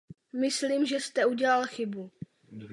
Myslím, 0.33 0.85
že 0.85 0.99
jste 0.99 1.25
udělal 1.25 1.65
chybu. 1.65 2.11